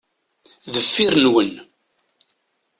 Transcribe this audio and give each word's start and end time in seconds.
Deffir 0.73 1.13
nwen. 1.23 1.51